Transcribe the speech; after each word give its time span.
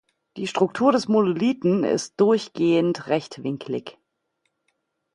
Die 0.35 0.47
Struktur 0.47 0.91
des 0.91 1.07
Monolithen 1.07 1.83
ist 1.83 2.19
durchgehend 2.19 3.05
rechtwinklig. 3.05 3.99